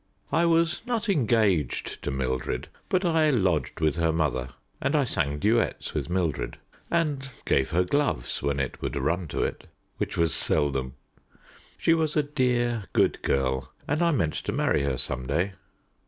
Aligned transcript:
I 0.31 0.47
was 0.47 0.81
not 0.87 1.09
engaged 1.09 2.01
to 2.01 2.09
Mildred, 2.09 2.69
but 2.89 3.05
I 3.05 3.29
lodged 3.29 3.79
with 3.81 3.97
her 3.97 4.11
mother, 4.11 4.49
and 4.81 4.95
I 4.95 5.03
sang 5.03 5.37
duets 5.37 5.93
with 5.93 6.09
Mildred, 6.09 6.57
and 6.89 7.29
gave 7.45 7.69
her 7.69 7.83
gloves 7.83 8.41
when 8.41 8.59
it 8.59 8.81
would 8.81 8.95
run 8.95 9.27
to 9.27 9.43
it, 9.43 9.67
which 9.99 10.17
was 10.17 10.33
seldom. 10.33 10.95
She 11.77 11.93
was 11.93 12.17
a 12.17 12.23
dear 12.23 12.85
good 12.93 13.21
girl, 13.21 13.71
and 13.87 14.01
I 14.01 14.09
meant 14.09 14.33
to 14.33 14.51
marry 14.51 14.81
her 14.81 14.97
some 14.97 15.27
day. 15.27 15.51